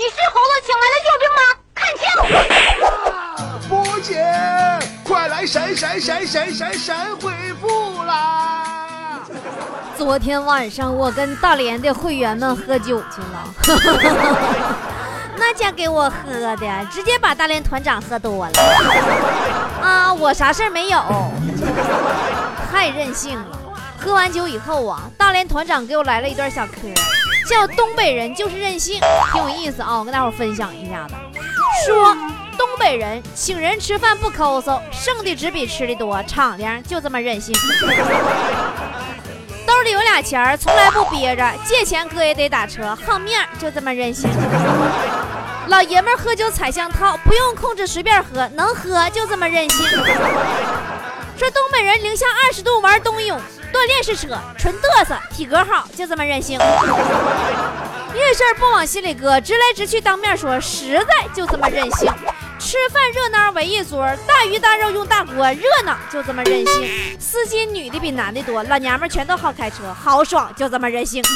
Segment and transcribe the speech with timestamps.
[0.00, 1.42] 你是猴子请来的救兵吗？
[1.76, 2.08] 看清！
[3.68, 4.16] 波姐，
[5.04, 7.30] 快来闪闪闪闪闪闪回
[7.60, 9.20] 复啦！
[9.98, 13.44] 昨天晚上我跟大连的会员们喝酒去了，
[15.36, 18.52] 那家给我喝的，直接把大连团长喝多了。
[19.82, 21.30] 啊，我啥事儿没有，
[22.72, 23.58] 太任性了。
[24.02, 26.88] 喝完酒以后啊，大连团长给我来了一段小嗑，
[27.48, 29.00] 叫东北人就是任性，
[29.32, 29.98] 挺有意思啊。
[29.98, 31.14] 我跟大伙分享一下子，
[31.86, 32.14] 说
[32.56, 37.54] 东北人请人吃饭不抠搜，剩的只比吃的多，敞亮就这么任性。
[39.66, 44.28] 兜里有俩钱儿，从来不憋着，借钱哥也得打车，好面就这么任性。
[45.68, 49.86] 老爷们喝酒踩香套，不用控制随便喝，能喝就这么任性。
[51.38, 53.40] 说东北人零下二十度玩冬泳。
[53.72, 56.58] 锻炼是扯，纯嘚瑟，体格好，就这么任性。
[58.12, 62.12] 遇事不往心里搁，直来直去当面说，实在就这么任性。
[62.58, 67.18] 吃饭热闹围一桌，大鱼大肉用大锅，热闹就这么任性。
[67.18, 71.22] 司机女的比男的多，老娘们全都好开车，豪爽，就这么任性。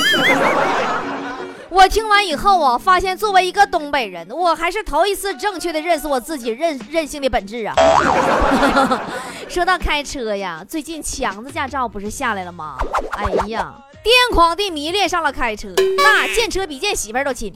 [1.71, 7.75] 我听完以后啊，发现作为一个东北人，我还是头一次正确的认识我自己任任性的本质啊。
[9.55, 12.77] 说到开车呀，最近强子驾照不是下来了吗？
[13.13, 17.53] 哎呀，癫狂地迷恋上了开车，那见车比见媳妇儿都亲。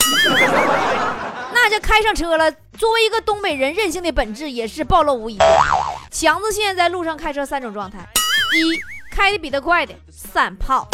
[1.52, 2.48] 那就开上车了。
[2.78, 5.36] 作为一个东北人，任性的本质也是暴露无遗。
[6.08, 7.98] 强子现在在路上开车三种状态：
[8.54, 8.78] 一，
[9.12, 10.86] 开的比他快的散炮，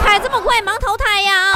[0.00, 1.54] 开这么快忙投胎呀；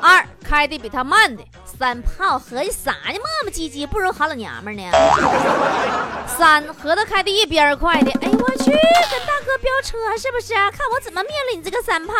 [0.00, 1.44] 二，开的比他慢的。
[1.80, 3.14] 三炮合计啥呢？
[3.14, 4.82] 磨磨唧唧，不如好老娘们呢。
[6.26, 10.52] 三合着开的一边快的，哎呦我去，跟大哥飙车是不是？
[10.52, 12.14] 看我怎么灭了你这个三炮！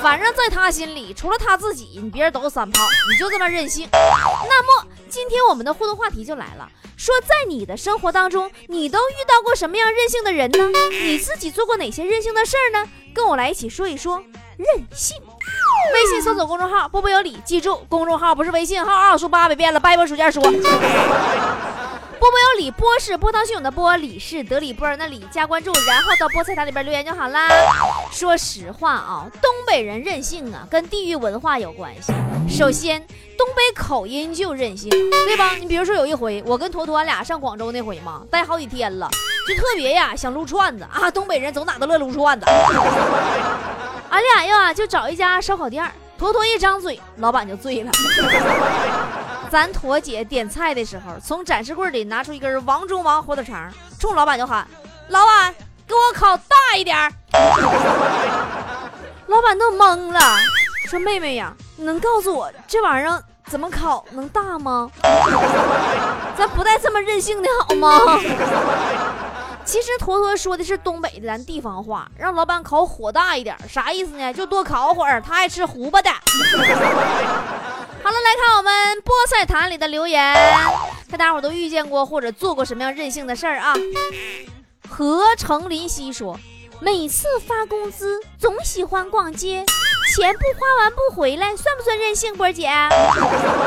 [0.00, 3.88] 反正在他心里，除了他自己，你别人都三炮，你就这么任性。
[3.90, 10.58] 那么今天我们的互动话题就来了，说在你的生活当中，你都遇到过什么样任性的人呢？
[10.88, 12.88] 你自己做过哪些任性的事儿呢？
[13.12, 14.22] 跟我来一起说一说
[14.56, 15.20] 任性。
[15.94, 19.16] 微信搜索公众号“波波有理”，记住，公众号不是微信号啊！
[19.16, 20.42] 说八百遍了，掰波书件说。
[22.20, 25.24] 波波有理，波是波涛汹涌的波，理是得理不饶人的理。
[25.32, 27.48] 加关注，然后到菠菜坛里边留言就好啦。
[28.10, 32.12] 说实话啊，东北人任性啊，跟地域文化有关系。
[32.48, 33.00] 首先，
[33.38, 35.52] 东北口音就任性，对吧？
[35.58, 39.08] 你比如说有一回，我跟坨坨俩上广州那回嘛，待好几天了，
[39.48, 41.10] 就特别呀想撸串子啊。
[41.10, 42.46] 东北人走哪都乐撸串子。
[44.10, 45.84] 俺俩呀，就找一家烧烤店
[46.18, 47.90] 坨坨一张嘴，老板就醉了。
[49.50, 54.66] 咱坨姐点菜的时候，从展示柜里拿出一根王中王火腿肠，冲老板就喊
[55.08, 55.54] ：“老板，
[55.86, 57.10] 给我烤大一点儿
[59.26, 60.20] 老板都懵了，
[60.86, 64.90] 说：“妹妹呀，你能告诉我这玩意儿怎么烤能大吗？
[66.36, 68.00] 咱不带这么任性的好吗？”
[69.68, 74.32] 其实坨坨说的是东北的咱地方话，让老板烤火大一点，啥意思呢？
[74.32, 76.08] 就多烤会儿，他爱吃糊巴的。
[76.10, 76.16] 好
[78.10, 80.34] 了，来看我们菠菜坛里的留言，
[81.10, 83.74] 看大伙都遇见过或者做过什么样任性的事儿啊？
[84.88, 86.40] 何成林夕说，
[86.80, 89.66] 每次发工资总喜欢逛街。
[90.14, 92.34] 钱不花完不回来，算不算任性？
[92.34, 92.68] 波姐，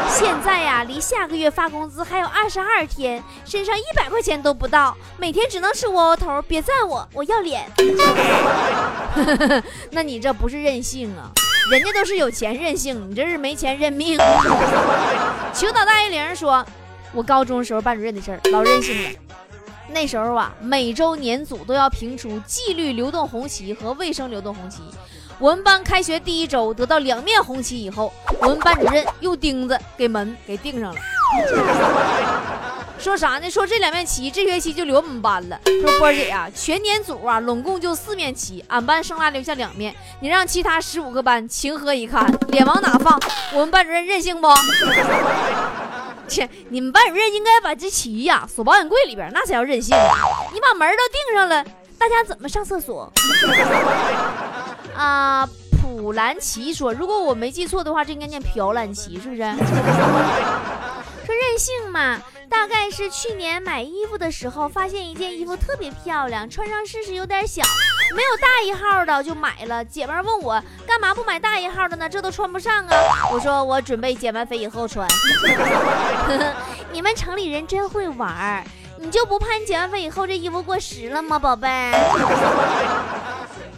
[0.09, 6.41] 现在呀，离下个月发工资还有二十二天，身上一百块钱都不到，每天只能吃窝窝头。
[6.41, 7.63] 别赞我，我要脸。
[9.91, 11.31] 那你这不是任性啊？
[11.69, 14.17] 人家都是有钱任性，你这是没钱认命。
[15.53, 16.65] 求导大一零说，
[17.13, 19.09] 我高中时候班主任的事儿老任性了。
[19.93, 24.81] 那时候啊，每周年组都要评出纪律流动红旗和卫生流动红旗。
[25.41, 31.01] 我们班开学第一周得到两面红旗以后，我们班主任用钉子给门给钉上了。
[32.99, 33.49] 说啥呢？
[33.49, 35.59] 说这两面旗这学期就留我们班了。
[35.81, 42.23] 说波姐呀，全年组啊，拢共就四面旗，俺班剩拉留下两面，你让其他十五个班情何以堪？
[42.49, 43.19] 脸往哪放？
[43.53, 44.47] 我们班主任任性不？
[46.29, 49.97] 切，你们班主任应该把这旗呀锁保险柜里边，那才叫任性。
[50.53, 51.65] 你把门都钉上了，
[51.97, 53.11] 大家怎么上厕所？
[54.95, 55.47] 啊，
[55.81, 59.41] 普兰奇说，如果我没记错的话，这应该念朴兰奇，是不是？
[61.23, 67.63] 说任性嘛，大概是去年买衣服的时候，发现一件衣服特别漂亮，穿上试试有点小，
[68.15, 69.85] 没有大一号的就买了。
[69.85, 72.09] 姐妹问我干嘛不买大一号的呢？
[72.09, 73.29] 这都穿不上啊。
[73.31, 75.07] 我说我准备减完肥以后穿。
[76.91, 78.63] 你们城里人真会玩儿，
[78.97, 81.93] 你就不怕你减完肥以后这衣服过时了吗，宝贝？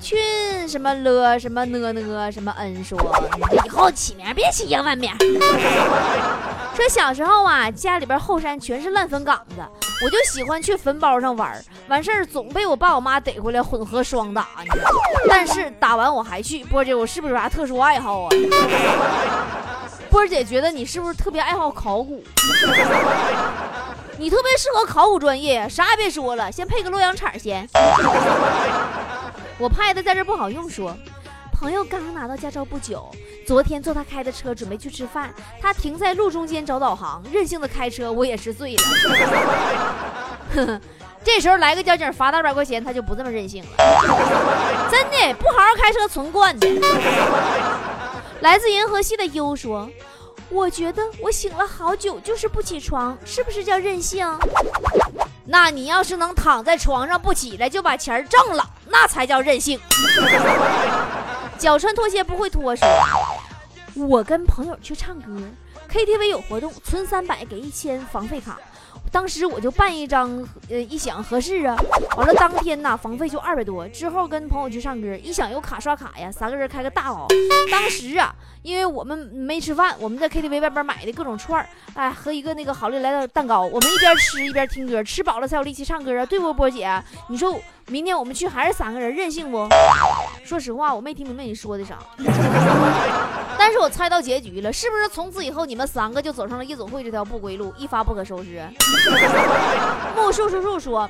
[0.03, 3.00] 群什么了什么呢呢什么恩说，
[3.65, 5.09] 以后起名别起英文名。
[6.75, 9.55] 说小时候啊，家里边后山全是烂坟岗子，
[10.03, 14.50] 我就喜欢去坟包上玩，完事儿总被我爸我妈逮回来混合双打。
[15.29, 18.29] 但是打完我还去，波姐，我是不是有啥特殊爱好啊？
[20.09, 22.21] 波姐觉得你是不是特别爱好考古？
[24.17, 27.67] 你特别适合考古专业，啥也别说了，先配个洛阳铲先。
[29.59, 30.95] 我拍的在这不好用，说。
[31.51, 33.09] 朋友刚拿到驾照不久，
[33.47, 38.81] 昨天坐他开的车准备去吃饭，他停在路中间找导航，任性的开车，我也是醉了。
[41.23, 43.69] 这时候来个交警罚他二百块钱，他就不这么任性了。
[44.91, 46.67] 真的，不好好开车存惯的。
[48.41, 49.89] 来自银河系的优说
[50.51, 54.27] ：“我觉得我醒了好久就是不起床，是不是叫任性？
[55.45, 59.80] 那你要是能躺在床上不起来就把钱挣了，那才叫任性。”
[61.60, 62.88] 脚穿拖鞋不会脱说，
[63.95, 65.31] 我跟朋友去唱歌
[65.90, 68.57] ，KTV 有活动，存三百给一千房费卡。
[69.13, 71.77] 当时我就办一张，呃，一想合适啊，
[72.18, 73.88] 完了当天呐，房费就二百多。
[73.89, 77.27] 之后跟朋友去唱歌，一想有卡刷卡呀，三个人开个大包。
[77.71, 78.33] 当时啊，
[78.63, 87.00] 因为我们没吃饭，我们在 KTV 外边买的各种串儿，哎，和一个那个好利来的蛋糕，我们一边吃一边听歌，吃饱了才有力气唱歌啊，对不，波姐？
[87.30, 87.56] 你说
[87.88, 89.68] 明天我们去还是三个人，任性不？
[90.45, 91.97] 说实话，我没听明白你说的啥。
[93.57, 98.62] 但是我猜到结局了，是不是从此以后你们三个就走上了夜总会这条不归路，一发不可收拾？
[100.15, 101.09] 木树树树说，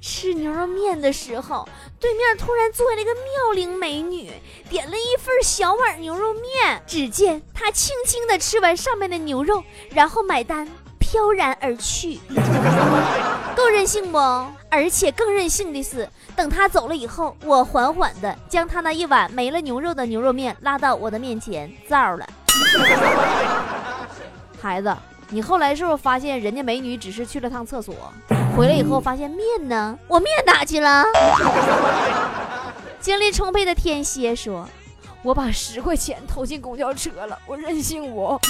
[0.00, 1.68] 吃牛肉面的时候，
[2.00, 4.30] 对面突然坐下了一个妙龄美女，
[4.68, 6.82] 点了一份小碗牛肉面。
[6.86, 10.68] 只见她轻轻的吃完上面的牛肉，然后买单，
[11.04, 12.18] 飘然而去。
[13.54, 14.18] 够任性不？
[14.70, 22.26] 而且更任性的是，等他走了以后，我缓缓的将他那一碗没了牛肉的牛肉面拉到我的面前，造了。
[24.60, 24.96] 孩子，
[25.28, 27.94] 你后来是不是发现人家美女只是去了趟厕所，
[28.56, 29.98] 回来以后发现面呢？
[30.08, 31.04] 我面哪去了？
[32.98, 34.66] 精力充沛的天蝎说
[35.22, 38.40] ：“我把十块钱投进公交车了，我任性我。”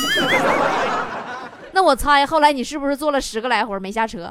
[1.75, 4.31] 那我猜后来你是不是坐了十个来回没下车？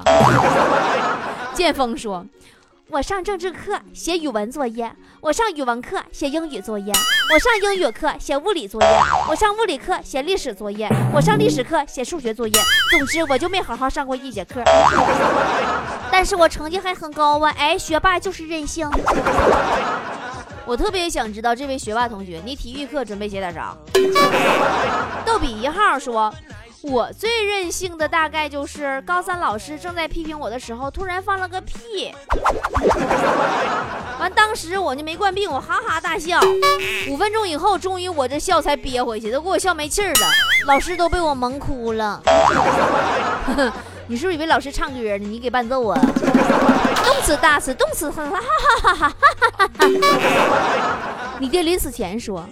[1.54, 2.26] 剑锋说
[2.88, 6.94] ：“我上政治课写语文作业，我上语文课写英语作业，
[7.34, 8.88] 我上英语课写物理作业，
[9.30, 12.54] 我上物理课写历史作业，我上历史课写数学作业。
[12.92, 14.64] 总之我就没好好上过一节课，
[16.10, 17.54] 但是我成绩还很高啊！
[17.58, 18.90] 哎，学霸就是任性。
[20.66, 23.76] 我特别想知道这位学霸同学，你体育课准备写点啥？”
[25.26, 26.34] 逗比一号说。
[26.84, 32.14] 我最任性的大概就是高三老师正在批评我的时候，突然放了个屁，
[34.20, 36.42] 完当时我就没惯病，我哈哈大笑，
[37.10, 40.28] 五分钟以后，终于我这笑才憋回去，都给我笑没气儿了，
[40.68, 42.22] 老师都被我萌哭了。
[44.08, 45.18] 你是不是以为老师唱歌呢？
[45.20, 45.98] 你给伴奏啊？
[47.06, 48.42] 动词大词动词，哈哈
[48.82, 49.10] 哈哈
[49.58, 51.33] 哈哈！
[51.40, 52.48] 你爹临死前说，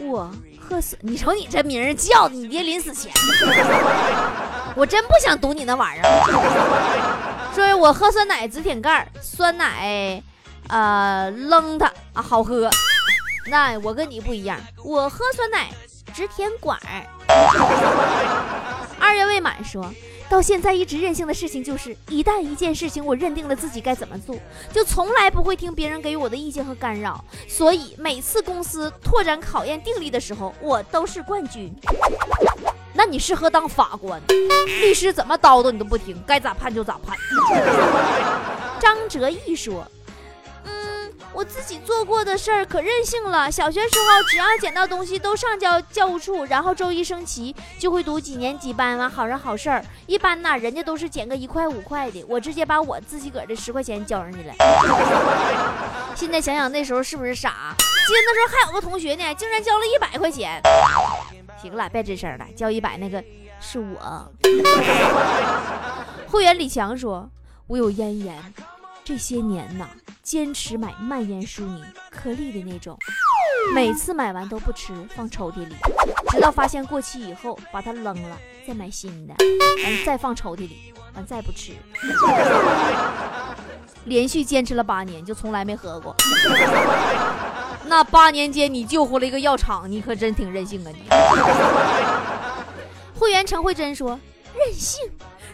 [0.00, 0.30] 我。
[0.68, 0.98] 喝死！
[1.00, 3.12] 你瞅你这名儿叫的，你爹临死前，
[4.74, 7.52] 我真不想读你那玩意儿。
[7.54, 10.20] 说我喝酸奶直舔盖儿，酸奶，
[10.68, 12.68] 呃，扔它啊，好喝。
[13.48, 15.68] 那我跟你不一样，我喝酸奶
[16.12, 17.06] 直舔管儿。
[18.98, 19.88] 二月未满说。
[20.28, 24.36] 到现在一直任性的事情就是，一旦一件事情我认定了自己该怎么做，
[24.72, 27.24] 就从来不会听别人给我的意见和干扰。
[27.48, 31.72] 所以每次公司拓展考验定力的时候，我都是冠军。
[32.92, 34.20] 那你适合当法官，
[34.66, 37.16] 律师怎么叨叨你都不听，该咋判就咋判。
[38.80, 39.86] 张哲毅说。
[41.36, 43.52] 我自己做过的事儿可任性了。
[43.52, 49.84] 小学时候，只要捡到东西都上交教务处，然后周一升旗就会读几年几班完好人好事儿。
[50.06, 54.54] 一般呢，人家都是捡个一块五块的，我直接把我自己个儿的十块钱交上去了。
[56.14, 57.76] 现在想想那时候是不是傻？
[57.78, 60.62] 记得那时候还有个同学呢，竟然交了一百块钱。
[61.60, 63.22] 行了，别吱声了，交一百那个
[63.60, 64.32] 是我。
[66.28, 67.28] 会员李强说
[67.68, 68.34] ：“我有咽炎。”
[69.06, 69.88] 这些年呐，
[70.20, 72.98] 坚持买蔓延舒宁颗粒的那种，
[73.72, 75.76] 每次买完都不吃，放抽屉里，
[76.28, 78.36] 直到发现过期以后把它扔了，
[78.66, 79.34] 再买新的，
[79.84, 81.70] 完再放抽屉里，完再不吃。
[84.06, 86.12] 连续坚持了八年，就从来没喝过。
[87.86, 91.08] 那八年间你救活了一个药厂，你可真挺任性啊你。
[93.16, 94.18] 会员陈慧珍说
[94.52, 95.08] ：“任性，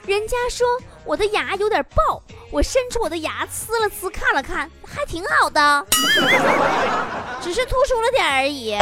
[0.07, 0.67] 人家说
[1.05, 5.87] 我的牙有点爆。”我伸出我的牙呲了呲，看了看，还挺好的，
[7.41, 8.77] 只是突出了点而已。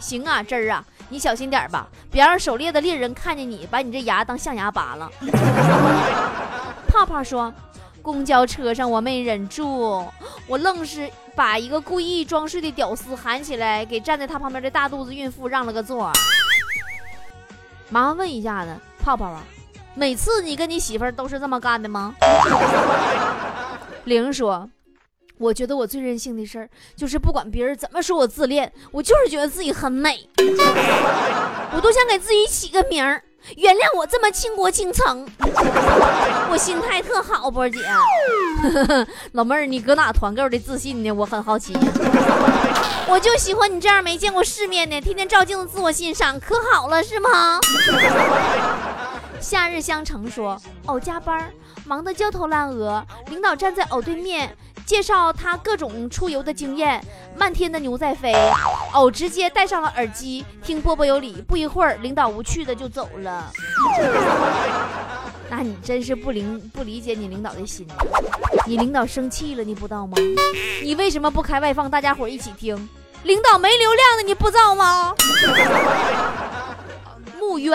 [0.00, 5.08] 行啊，真儿啊，你小心点吧，别让狩猎的猎人看见你，把你这牙当象牙拔了。
[6.88, 7.54] 泡泡说。
[8.00, 10.06] 公交车上，我没忍住，
[10.46, 16.10] 我愣是把一个故意装睡的屌丝喊起来，给站在他旁边的大肚子孕妇让了个座。
[17.90, 18.74] 麻烦问一下子，
[19.04, 19.42] 泡泡啊，
[19.98, 22.14] 每次你跟你媳妇儿都是这么干的吗？
[24.06, 24.70] 玲说，
[25.38, 30.30] 我觉得我最任性的事儿就是不管别人怎么说我自恋，我就是觉得自己很美，
[31.72, 33.20] 我都想给自己起个名儿。
[33.56, 37.80] 原谅我这么倾国倾城，我心态特好，波姐。
[39.32, 41.10] 老妹儿，你搁哪团购的自信呢？
[41.10, 41.76] 我很好奇。
[43.08, 47.58] 我就喜欢你这样没见过世面的，天天照镜子自我欣赏，可好了是吗？
[49.48, 51.50] 夏日相城说，偶加班，
[51.86, 54.54] 忙得焦头烂额，领导站在偶对面。
[54.84, 57.02] 介绍他各种出游的经验，
[57.34, 58.34] 漫天的牛在飞，
[58.92, 61.42] 偶直接戴上了耳机听波波有理。
[61.48, 63.50] 不一会儿，领导无趣的就走了。
[65.48, 66.42] 那你真是不理
[66.74, 67.86] 不理解你领导的心，
[68.66, 70.14] 你领导生气了，你不知道吗？
[70.82, 72.76] 你为什么不开外放，大家伙一起听？
[73.24, 75.14] 领导没流量的，你不知道吗？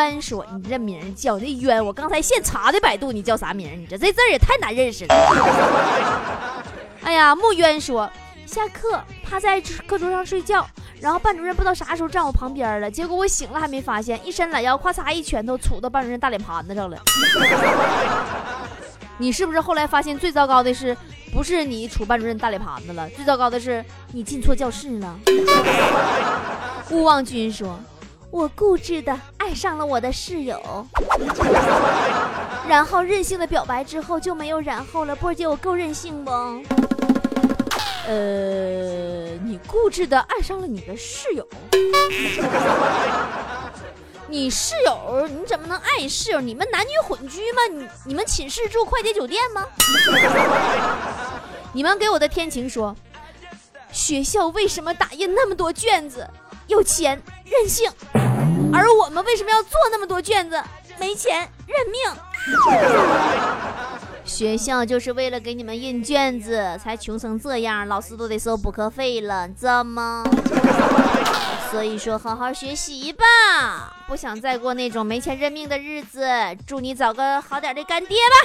[0.10, 3.69] 渊说：“你这名叫那渊，我刚才现查的百度，你叫啥名？
[3.79, 5.15] 你这这字儿也太难认识了。
[7.03, 8.10] ”哎呀，木渊说，
[8.45, 10.65] 下课趴在课桌上睡觉，
[11.00, 16.98] 然后班主任不知道啥时候站我旁边了，结果我醒了还没发现，一伸懒腰，咔嚓一拳头杵到班主任大脸盘子上了。
[19.17, 20.98] 你是不是后来发现最糟糕的是，
[21.31, 25.19] 不是你杵班主任大脸盘子了，最糟糕的是你进错教室了？
[26.89, 27.79] 勿忘君说，
[28.33, 30.59] 我固执的爱上了我的室友，
[32.67, 35.15] 然后任性的表白之后就没有然后了。
[35.15, 36.31] 波姐，我够任性不？
[38.07, 41.47] 呃，你固执的爱上了你的室友，
[44.27, 46.41] 你室友你怎么能爱室友？
[46.41, 47.61] 你们男女混居吗？
[47.71, 49.63] 你你们寝室住快捷酒店吗？
[51.71, 52.95] 你们给我的天晴说，
[53.91, 56.27] 学校为什么打印那么多卷子？
[56.67, 57.21] 有钱
[57.60, 57.91] 任性，
[58.74, 60.62] 而我们为什么要做那么多卷子？
[61.00, 62.00] 没钱认命。
[64.25, 70.24] 学校就是为了给你们印卷子，才穷成这样，老师都得收补课费了，知道吗？
[71.69, 73.25] 所以说，好好学习吧，
[74.07, 76.25] 不想再过那种没钱认命的日子。
[76.67, 78.36] 祝你找个好点的干爹吧。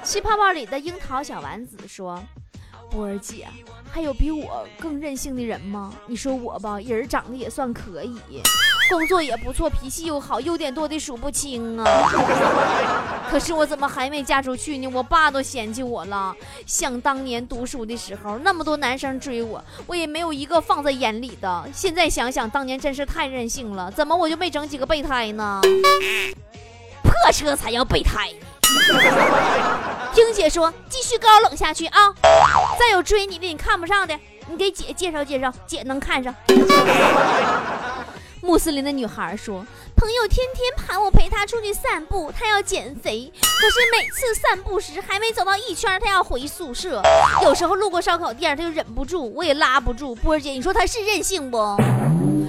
[0.02, 2.22] 气泡泡里的樱桃小丸子说
[2.90, 3.48] ：“波儿姐，
[3.90, 5.92] 还有比我更任性的人吗？
[6.06, 8.16] 你说我吧，人长得也算可以。”
[8.90, 11.84] 工作也不错，脾气又好，优点多的数不清啊。
[13.30, 14.88] 可是我怎么还没嫁出去呢？
[14.88, 16.34] 我爸都嫌弃我了。
[16.66, 21.68] 想当年读书的时候，那么多男生追我，我也没有一个放在眼里的。
[21.72, 23.88] 现在想想，当年真是太任性了。
[23.92, 25.60] 怎么我就没整几个备胎呢？
[27.04, 28.28] 破车才要备胎。
[30.14, 32.12] 听姐说，继续高冷下去啊！
[32.78, 36.34] 再有追你的，你看不上的，你给姐介绍介绍，姐能看上。
[38.42, 43.30] 穆斯林的女孩说：“朋友天天喊我陪他出去散步，他要减肥。
[43.34, 47.02] 可是每次散步时还没走到一圈，他要回宿舍。
[47.42, 50.14] 有时候路过烧烤店，他就忍不住，我也拉不住。
[50.14, 51.76] 波儿姐，你说他是任性不？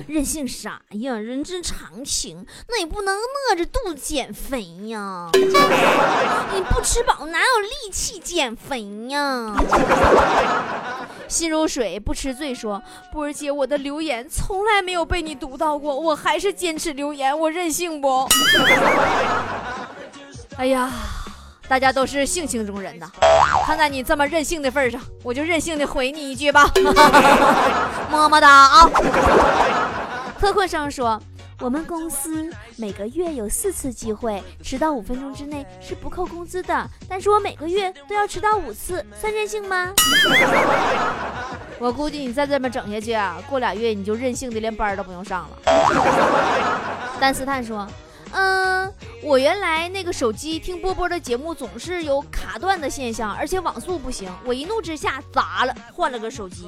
[0.08, 1.14] 任性啥呀？
[1.16, 2.46] 人之常情。
[2.70, 5.30] 那也不能饿着肚子减肥呀。
[5.34, 9.56] 你不吃饱哪有力气减肥呀？”
[11.32, 18.28] 心如水不吃醉，说波儿姐，我的留言从来没有被你读到过，我还是坚持留言，我任性不？
[20.58, 20.92] 哎呀，
[21.70, 23.10] 大家都是性情中人呐，
[23.66, 26.70] 看在你这么任性的份上，我就任性的回你一句吧，
[28.12, 28.90] 么么哒啊！
[30.38, 31.18] 特困生说。
[31.62, 36.90] 我们公司每个月有四次机会，迟到五分钟之内是不扣工资的。
[37.08, 39.94] 但是我每个月都要迟到五次，算任性吗？
[41.78, 45.58] 我估计你再这么整下去啊，过俩月你就任性的连班都不用上了。
[47.20, 47.88] 丹斯坦说
[48.34, 48.92] ：“嗯，
[49.22, 54.28] 我原来那个手机听波波的节目总是有卡断的现象，而且网速不行。
[54.44, 56.68] 我一怒之下砸了，换了个手机。”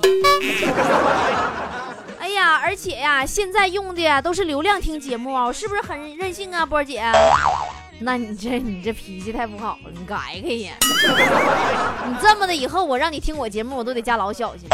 [2.33, 7.03] 呀，而且呀，现在用的呀都是流量听节目啊，我是不是很任性啊，波儿姐？
[7.99, 10.73] 那你这你这脾气太不好了，你改改呀！
[12.05, 14.67] 你这么的，以后我让你听我节目，我都得加老小心。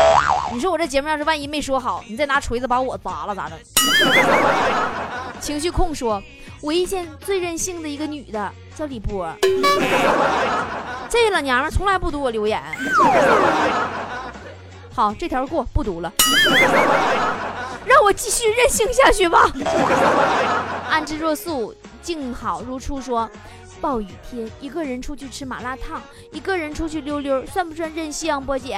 [0.51, 3.59] 你说我这节目要是万一没说好，你再拿锤子把我砸了咋整？
[5.39, 6.23] 情绪控说，
[6.61, 9.31] 我遇见最任性的一个女的叫李波。
[11.09, 12.61] 这老娘们从来不读我留言。
[14.91, 16.11] 好，这条过，不读了。
[17.99, 19.51] 让我继续任性下去吧。
[20.89, 23.29] 安之若素，静好如初说。
[23.81, 26.01] 暴雨天，一个人出去吃麻辣烫，
[26.31, 28.39] 一个人出去溜溜，算不算任性？
[28.45, 28.77] 波姐，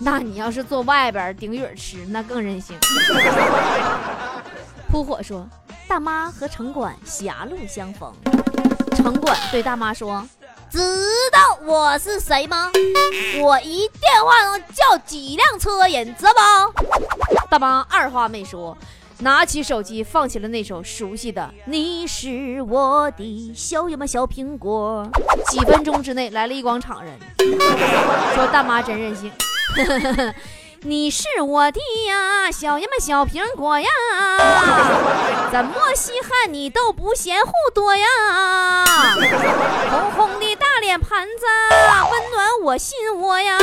[0.00, 2.76] 那你要是坐外边顶雨吃，那更任性。
[4.90, 5.46] 扑火说，
[5.88, 8.12] 大妈和城管狭路相逢，
[8.96, 10.24] 城管对大妈说，
[10.70, 10.78] 知
[11.32, 12.70] 道我是谁吗？
[13.40, 16.32] 我一电话能叫几辆车人，知道
[16.72, 17.13] 不？
[17.54, 18.76] 大妈二话没说。
[19.20, 25.08] 拿起手机，放起了那首熟悉的《你是我的小呀嘛小苹果》。
[25.52, 27.16] 几分钟之内来了一广场人，
[28.34, 29.30] 说大妈真任性。
[30.86, 33.88] 你是我的呀小呀嘛小苹果呀，
[35.50, 38.06] 怎么稀罕你都不嫌乎多呀？
[39.90, 41.46] 红红的大脸盘子，
[42.10, 43.56] 温暖我心窝呀，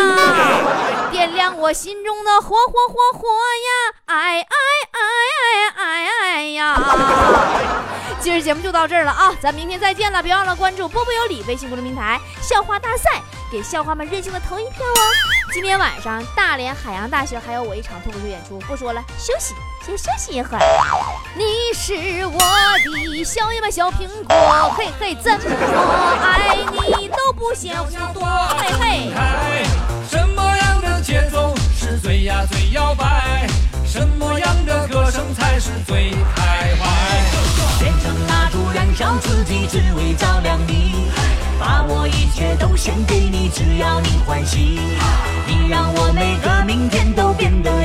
[1.12, 3.94] 点亮我心中的火火火火呀！
[4.06, 4.48] 哎哎
[4.92, 5.00] 哎
[5.76, 6.76] 哎哎哎呀！
[8.20, 10.24] 今儿节目就到这儿了啊，咱明天再见了！
[10.24, 15.02] 别忘了关注波波有理微信公众平台，笑话大赛，给校花们任性的投一票哦！
[15.52, 19.54] 今天晚上大连海洋大学还有我一场脱口秀演出，不说了，休息，
[19.86, 20.64] 先休息一会儿。
[21.36, 21.44] 你
[21.74, 22.40] 是我
[23.12, 27.76] 的小呀么小苹果，嘿嘿，怎么爱你都不嫌
[28.14, 28.24] 多，
[28.58, 29.66] 嘿嘿。
[30.10, 33.50] 什么样的节奏是最呀最摇摆？
[33.86, 36.88] 什么样的歌声才是最开怀？
[37.80, 40.11] 点上蜡烛，燃烧自己，只为
[43.54, 44.80] 只要你欢喜。
[45.48, 47.81] 你让我每个明天都变得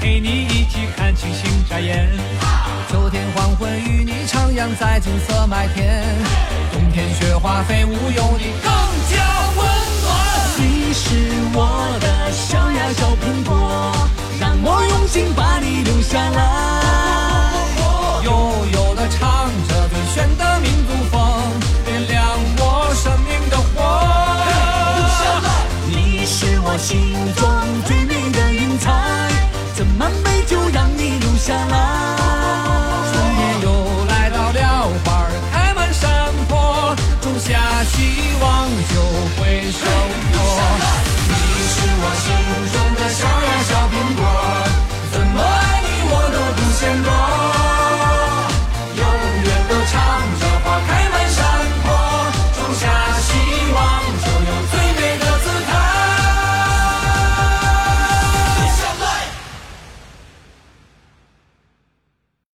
[0.00, 2.08] 陪你一起看星星眨眼。
[2.90, 6.04] 秋天黄昏与你徜徉在金色麦田。
[6.72, 8.70] 冬天雪花飞舞有你更
[9.10, 9.16] 加
[9.56, 9.64] 温
[10.02, 10.06] 暖。
[10.58, 11.04] 你是
[11.54, 13.92] 我的小呀小苹果
[14.38, 17.62] 让我用心把你留下来。
[18.24, 18.30] 悠
[18.72, 21.20] 悠的唱着最炫的民族风
[21.84, 23.72] 点亮我生命的火。
[25.88, 27.50] 你是我心中
[27.86, 28.01] 最
[31.44, 32.11] 沙拉